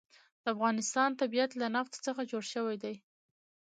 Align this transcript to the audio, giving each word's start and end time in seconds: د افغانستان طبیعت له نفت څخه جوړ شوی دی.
د 0.43 0.43
افغانستان 0.55 1.09
طبیعت 1.21 1.51
له 1.61 1.67
نفت 1.75 1.93
څخه 2.05 2.21
جوړ 2.31 2.43
شوی 2.53 2.75
دی. 2.83 2.95